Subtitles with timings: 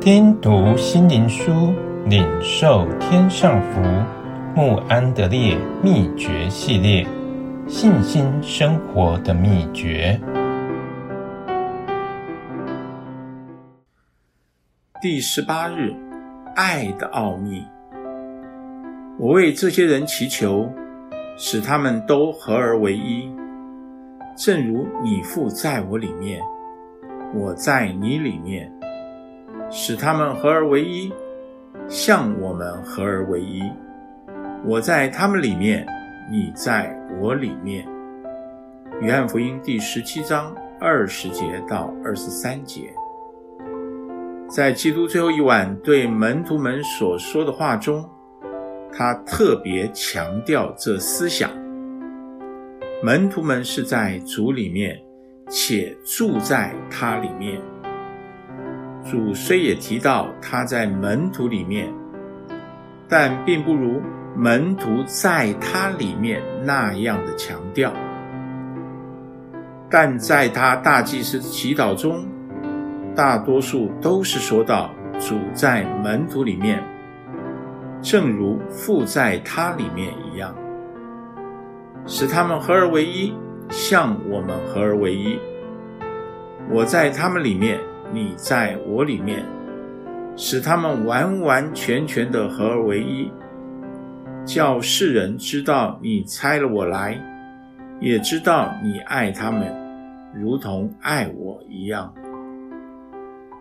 [0.00, 1.74] 听读心灵书，
[2.06, 3.82] 领受天上福。
[4.54, 7.04] 慕安德烈秘诀系列，
[7.66, 10.18] 信心生活的秘诀。
[15.02, 15.92] 第十八日，
[16.54, 17.66] 爱的奥秘。
[19.18, 20.72] 我为这些人祈求，
[21.36, 23.28] 使他们都合而为一，
[24.36, 26.40] 正如你父在我里面，
[27.34, 28.72] 我在你里面，
[29.70, 31.12] 使他们合而为一，
[31.88, 33.62] 像我们合而为一。
[34.64, 35.86] 我在他们里面，
[36.30, 37.86] 你在我里面。
[39.00, 42.92] 约翰福音第十七章二十节到二十三节，
[44.48, 48.04] 在基督最后一晚对门徒们所说的话中，
[48.92, 51.50] 他特别强调这思想：
[53.02, 54.98] 门徒们是在主里面，
[55.48, 57.60] 且住在他里面。
[59.10, 61.92] 主虽也提到他在门徒里面，
[63.08, 64.02] 但并不如。
[64.36, 67.92] 门徒在他里面那样的强调，
[69.90, 72.24] 但在他大祭司祈祷中，
[73.16, 76.84] 大多数都是说到主在门徒里面，
[78.00, 80.54] 正如父在他里面一样，
[82.06, 83.34] 使他们合而为一，
[83.70, 85.36] 像我们合而为一。
[86.70, 87.80] 我在他们里面，
[88.12, 89.44] 你在我里面，
[90.36, 93.30] 使他们完完全全的合而为一。
[94.44, 97.20] 叫世人知道你差了我来，
[98.00, 99.70] 也知道你爱他们，
[100.34, 102.12] 如同爱我一样。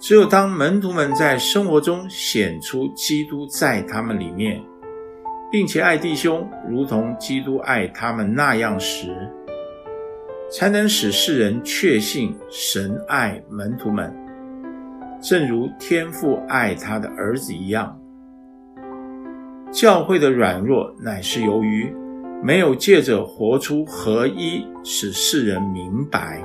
[0.00, 4.62] 只有当门徒们在生活中显出基督在他们里面，
[5.50, 9.28] 并且爱弟兄如同基督爱他们那样时，
[10.48, 14.14] 才能使世人确信神爱门徒们，
[15.20, 17.98] 正如天父爱他的儿子一样。
[19.70, 21.92] 教会的软弱，乃是由于
[22.42, 26.42] 没有借着活出合一，使世人明白，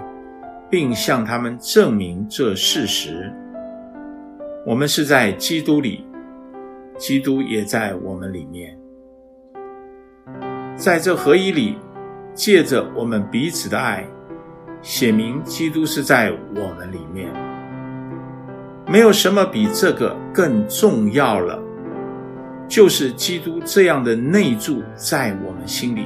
[0.69, 3.31] 并向他们证明这事实。
[4.65, 6.05] 我们是在基督里，
[6.97, 8.77] 基督也在我们里面。
[10.75, 11.77] 在这合一里，
[12.33, 14.05] 借着我们彼此的爱，
[14.81, 17.52] 写明基督是在我们里面。
[18.87, 21.59] 没有什么比这个更重要了。
[22.67, 26.05] 就是基督这样的内住在我们心里，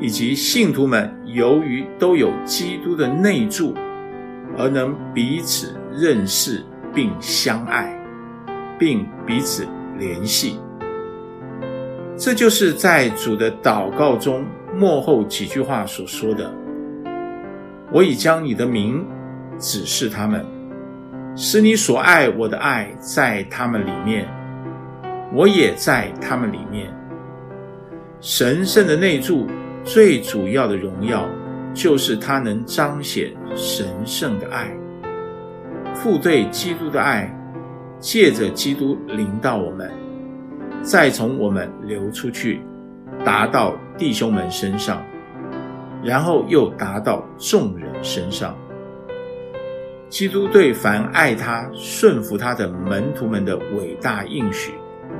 [0.00, 3.74] 以及信徒们由于都有基督的内住，
[4.58, 7.96] 而能彼此认识并相爱，
[8.78, 9.64] 并彼此
[9.96, 10.58] 联系。
[12.16, 16.52] 这就是在主的祷告中末后几句话所说的
[17.92, 19.06] ：“我已将你的名
[19.58, 20.44] 指示他们，
[21.34, 24.28] 使你所爱我的爱在他们里面。”
[25.32, 26.92] 我也在他们里面。
[28.20, 29.46] 神圣的内住
[29.84, 31.24] 最主要的荣耀，
[31.72, 34.68] 就是他能彰显神圣的爱。
[35.94, 37.32] 父对基督的爱，
[38.00, 39.88] 借着基督临到我们，
[40.82, 42.60] 再从我们流出去，
[43.24, 45.00] 达到弟兄们身上，
[46.02, 48.56] 然后又达到众人身上。
[50.10, 54.72] 基督对凡爱他、顺服他的门徒们的伟大应许。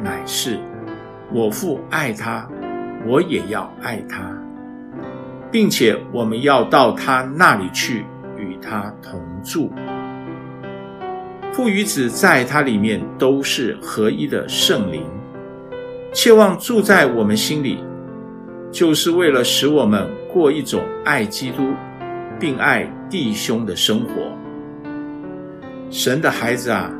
[0.02, 0.58] 乃是
[1.32, 2.48] 我父爱他，
[3.06, 4.36] 我也要爱他，
[5.48, 8.04] 并且我们要到他那里去，
[8.36, 9.70] 与他同住。
[11.52, 15.04] 父与子在他里面都是合一的圣灵，
[16.12, 17.84] 切望住在我们心里，
[18.72, 21.74] 就是为了使我们过一种爱基督
[22.40, 24.39] 并爱弟兄的生活。
[25.90, 26.90] 神的孩子啊，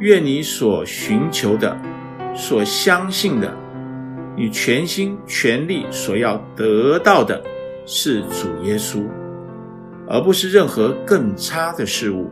[0.00, 1.76] 愿你所寻求的。
[2.32, 3.52] 所相信的，
[4.36, 7.42] 你全心全力所要得到的
[7.86, 9.04] 是主耶稣，
[10.08, 12.30] 而不是任何更差的事物。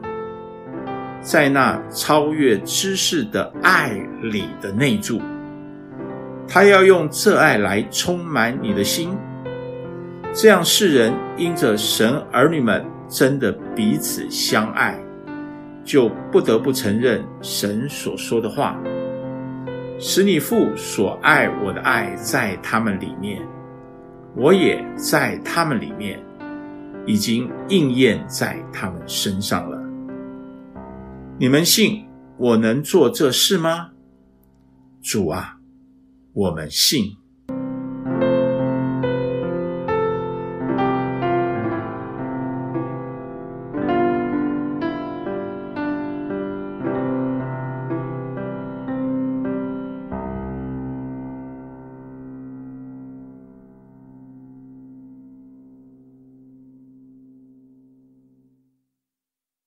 [1.21, 3.91] 在那超越知识的爱
[4.23, 5.21] 里的内住，
[6.47, 9.11] 他要用这爱来充满你的心，
[10.33, 14.97] 这样世人因着神儿女们真的彼此相爱，
[15.89, 18.79] 就不得不承认神所说的话。
[19.99, 23.41] 使你父所爱我的爱在他们里面，
[24.37, 26.23] 我也在他们里面，
[27.07, 29.83] 已经应验在他们身上了。
[31.39, 32.07] 你们信
[32.37, 33.89] 我能做这事吗？
[35.01, 35.57] 主啊，
[36.35, 37.17] 我们信。